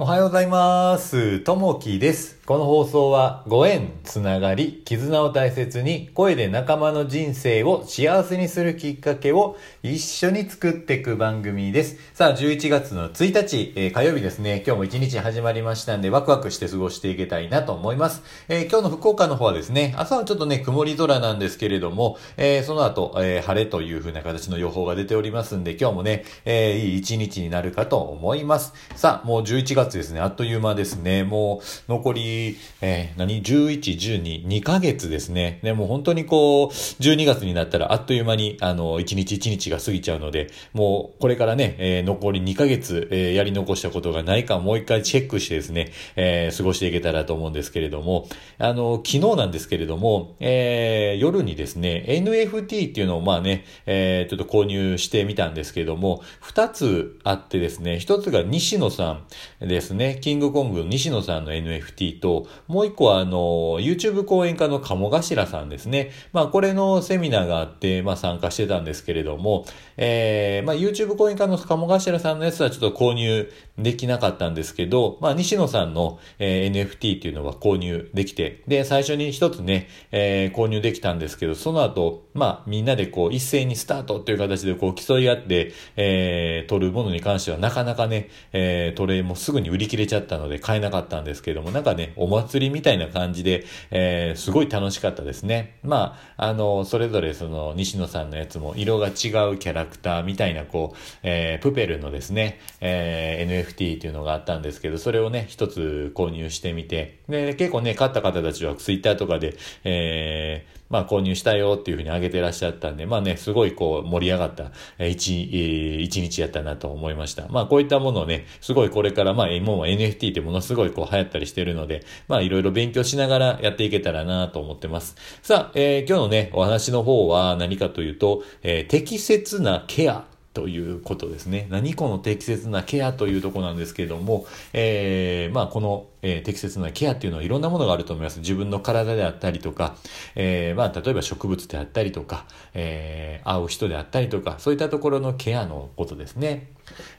[0.00, 1.40] おはようございます。
[1.40, 2.38] ともきです。
[2.46, 11.96] この放送はご縁、つながり、絆を大切に声で仲間の人生を幸せにするきっかけを一緒に作っていく番組です。
[12.14, 14.62] さあ、11月の1日、えー火曜日ですね。
[14.64, 18.22] 今日も一日始まりましたんで、ワクワクして過ごしていけたいなと思います。
[18.48, 28.72] えー今日の福岡の方はですね、朝はちょっとね、曇り空なんですけれども、えーその後、え晴れという風な形の予報が出ておりますんで、今日もね、えいい一日になるかと思います。
[28.94, 30.20] さあ、もう11月ですね。
[30.20, 31.24] あっという間ですね。
[31.24, 35.60] もう、残り、えー何 ?11、12、2ヶ月ですね。
[35.62, 48.28] ね、もう本当にこう、12月になったらあっという間に、あの、1日1日が過ぎちゃうので、もう、これからね、えー残り2ヶ月、えーやり残したことがないかもう一回チェックしてですね、え過ごしていけたらと思うんですけれども、
[48.58, 59.20] あの、昨日なんですけれども、え夜にですね、NFT っていうのをまあね、えちょっと購入してみたんですけれども、2つあってですね、1つが西野さ
[59.60, 66.10] んでですね、キングコングの西野さんの NFT と、もう1個はあの、YouTube 講演家の鴨頭さんですね。
[66.32, 69.64] まあこれのセミナーがあって、まあ参加してたんですけれども、
[69.96, 95.76] えーまあ YouTube 講演家の鴨頭さんのやつはちょっと購入できなかったんですけど、まあ西野さんの、えー NFT っていうのは購入できて、で、最初に一つね、えー購入できたんですけど、その後、まあみんなでこう一斉にスタートという形でこう競い合って、えー取るものに関してはなかなかね、えートレイもすぐに売り切れちゃったので買えなかったんですけども、なんかね、お祭りみたいな感じで、えーすごい楽しかったですね。
[95.82, 114.72] まあ、あの、それぞれその西野さんのやつも色が違うキャラクターみたいなこう、えープペルのですね、えー NFT っていうのがあったんですけど、それをね、一つ購入してみて、で、結構ね、買った方たちはツイッターとかで、えーまあ購入したよっていうふうに挙げてらっしゃったんで、まあね、すごいこう盛り上がった
[115.04, 117.48] 一、一日やったなと思いました。
[117.48, 125.16] まあこういったものをね、すごいこれからまあ今は NFT ってものすごいこう流行ったりしてるので、まあいろいろ勉強しながらやっていけたらなと思ってます。
[125.42, 130.24] さあ、えー今日のね、お話の方は何かというと、えー適切なケア
[130.58, 131.68] ということですね。
[131.70, 138.40] 何この適切なケアというところなんですけれども、えーまあこの、えー適切なケアっていうのはいろんなものがあると思います。
[138.40, 139.94] 自分の体であったりとか、
[140.34, 146.72] えーまあ例えば植物であったりとか、えー会う人であったりとか、そういったところのケアのことですね。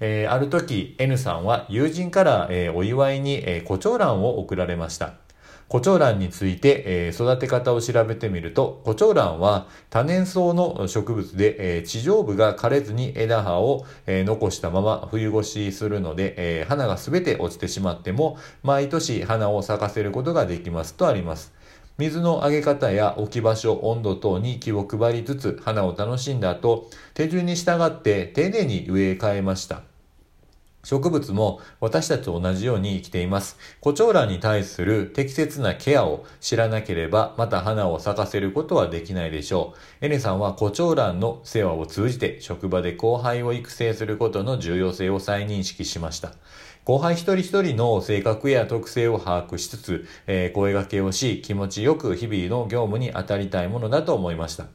[0.00, 5.25] えーある時 N さんは友人から、えーお祝いに、えー、胡蝶蘭を贈られました。
[5.68, 21.52] 胡蝶蘭について、え育て方を調べてみると、胡蝶蘭は多年草の植物で、え地上部が枯れずに枝葉を、え残したまま冬越しするので、え花がすべて落ちてしまっても、毎年花を咲かせることができますとあります。
[21.98, 29.82] 水のあげ方や置き場所、温度等に気を配りつつ花を楽しんだ後、手順に従って丁寧に植え替えました。
[30.86, 33.58] 植物も私たちと同じように生きています。
[33.80, 40.06] 胡蝶蘭に対する適切なケアを知らなければ、また花を咲かせることはできないでしょう。
[40.06, 46.34] エネさんは胡蝶蘭の世話を通じて、職場で後輩を育成することの重要性を再認識しました。
[46.84, 54.66] 後輩一人一人の性格や特性を把握しつつ、えー声掛けをし、気持ちよく日々の業務に当たりたいものだと思いました。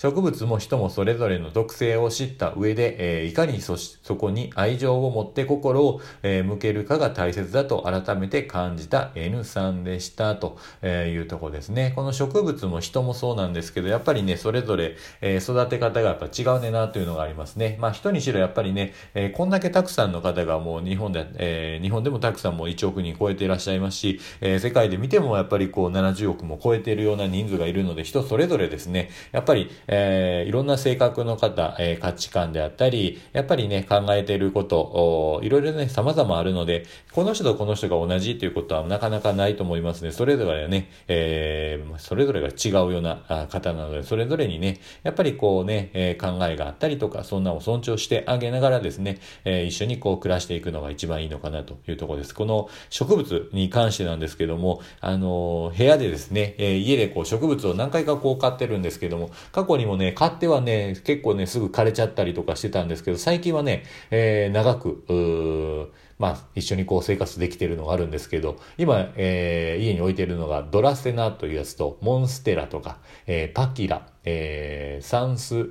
[0.00, 11.92] 植物も人もそれぞれの特性を知った上で、えいかにそそこに愛情を持って心を、え向けるかが大切だと改めて感じた N さんでしたというとこですね。
[11.94, 17.76] この植物も人もそうなんですけど、やっぱりね、それぞれ、え育て方がやっぱ違うねなというのがありますね。
[17.78, 40.12] まあ人にしろやっぱりね、えこんだけたくさんの方がもう日本で、え日本でもたくさんもう1億人超えていらっしゃいますし、え世界で見てもやっぱりこう70億も超えているような人数がいるので、人それぞれですね、やっぱり、えーいろんな性格の方、えー価値観であったり、やっぱりね、考えていること、おいろいろね、様々あるので、この人とこの人が同じということはなかなかないと思いますね。
[40.12, 52.34] それぞれね、えーそれぞれが違うような方なので、それぞれにね、やっぱりこうね、え考えがあったりとか、そんなを尊重してあげながらですね、え一緒にこう暮らしていくのが一番いいのかなというところです。
[52.34, 75.64] この植物に関してなんですけども、あの部屋でですね、え家でこう植物を何回かこう飼ってるんですけども、過去ににもね、買ってはね、結構ね、すぐ枯れちゃったりとかしてたんですけど、最近はね、えー長く、まあ、一緒にこう生活できてるのがあるんですけど、今、えー家に置いてるのがドラセナというやつと、モンステラとか、えーパキラ、えー、サンス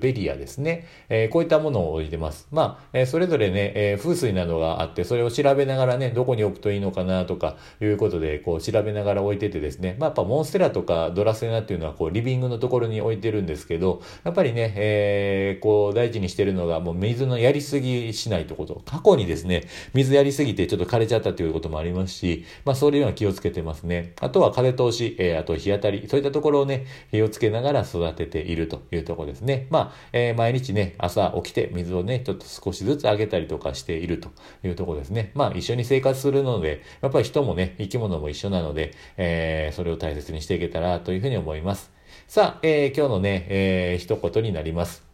[0.00, 2.48] ベリアですね、えー、こういったものを置いてます。
[2.50, 18.82] まあ、えー、それぞれね、え風水などがあって、それを調べながらね、どこに置くといいのかなとかいうことで、こう調べながら置いててですね、まあ、やっぱモンステラとかドラセナっていうのは、こうリビングのところに置いてるんですけど、やっぱりね、えこう大事にしてるのが、もう水のやりすぎしないとこと。
[18.86, 19.64] 過去にですね、
[19.94, 24.12] 水やりすぎてちょっと枯れちゃったということもありますし、まあ、そういうのは気をつけてますね。
[24.20, 29.66] あとは風通し、えあと日当たり、そういったところをね、気をつけながら育てているというところですね。
[29.70, 34.30] まあ、えー、毎日ね、朝起きて水をね、ちょっと少しずつあげたりとかしていると
[34.64, 35.32] いうところですね。
[35.34, 41.90] まあ、一緒に生活するので、やっぱり人もね、生き物も一緒なので、えー、それを大切にしていけたらというふうに思います。
[42.28, 45.10] さあ、えー、今日のね、えー、一言になります。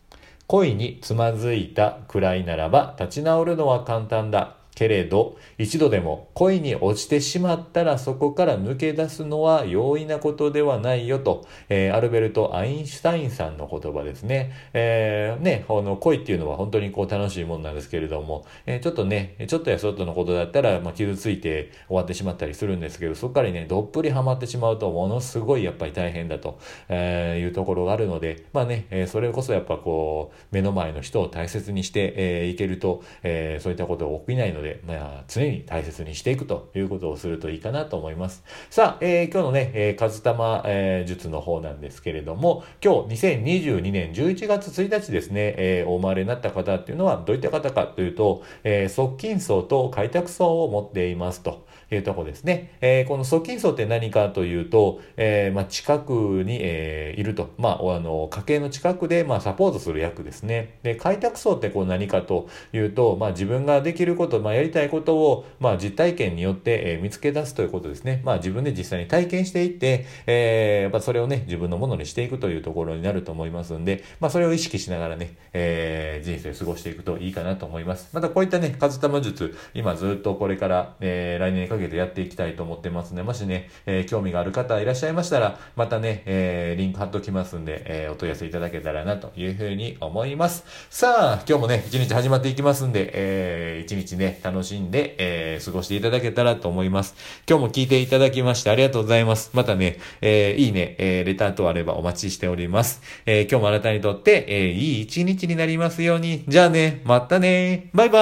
[0.46, 4.55] 恋につまずいたくらいならば立ち直るのは簡単だ。
[4.76, 14.52] けれど、一度でも恋に落ちてしまったらそこから抜け出すのは容易なことではないよと、えー、アルベルト・アインシュタインさんの言葉ですね。
[14.74, 26.58] えー、ね、この恋っていうのは本当にこう楽しいもんなんですけれども、えー、ちょっとね、ちょっとやそっとのことだったら、まあ、傷ついて終わってしまったりするんですけど、そこからね、どっぷりハマってしまうとものすごいやっぱり大変だと、
[26.90, 38.42] えいうところがあるので、まあね、えそれこそやっぱこう、目の前の人を大切にして、えいけると、えそういったことが起きないので、で、まあ、常に大切にしていくということをするといいかなと思います。
[38.68, 51.65] さあ、えー、今日のね、えー、カズタマ、えー、術の方なんですけれども、今日2022年11月1日ですね、えー、お生まれになった方っていうのはどういった方かというと、えー、側近層と開拓層を持っていますと。
[51.90, 52.72] いうとこですね。
[52.80, 56.12] えー、この側近層って何かというと、えー、まあ、近く
[56.44, 57.50] に、えー、いると。
[57.58, 60.78] まあ、あの、家計の近くで、まあ、サポートする役ですね。
[60.82, 68.20] で、開拓層ってこう何かというと、まあ、自分ができること、まあ、やりたいことを、まあ、実体験によって、えー、見つけ出すということですね。
[68.24, 78.10] まあ、自分で実際に体験していって、えー、やっぱそれをね、自分のものにしていくというところになると思いますんで、まあ、それを意識しながらね、えー、人生を過ごしていくといいかなと思います。
[78.12, 90.64] また、こういったね、数玉術、今ずっとこれから、えー、来年にかけてやっていきたいと思ってますので、もしね、えー、興味がある方いらっしゃいましたら、またね、えー、リンク貼っときますんで、えー、お問い合わせいただけたらなというふうに思います。
[90.90, 97.14] さあ、今日もね、一日始まっていきますんで、えー、一日ね、楽しんで、えー、過ごしていただけたらと思います。
[97.48, 99.50] 今日も聞いていただきましてありがとうございます。
[99.52, 103.02] またね、えー、いいね、えー、レター等あればお待ちしております。
[103.26, 106.44] えー、今日もあなたにとって、えー、いい一日になりますように。
[106.48, 108.18] じゃあね、またね、バイバ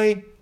[0.00, 0.37] ーイ